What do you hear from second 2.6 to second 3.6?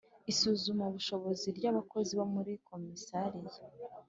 Komisariya